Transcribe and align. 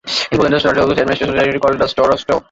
In 0.31 0.37
Poland, 0.37 0.55
a 0.55 0.59
starosta 0.59 0.87
would 0.87 0.97
administer 0.99 1.25
a 1.29 1.35
territory 1.35 1.59
called 1.59 1.79
a 1.79 1.83
"starostwo". 1.85 2.39